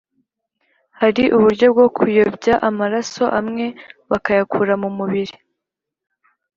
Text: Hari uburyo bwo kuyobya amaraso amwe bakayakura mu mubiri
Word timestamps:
Hari 0.99 1.23
uburyo 1.37 1.65
bwo 1.73 1.87
kuyobya 1.97 2.53
amaraso 2.69 3.23
amwe 3.39 3.65
bakayakura 4.09 4.73
mu 4.81 4.89
mubiri 4.97 5.35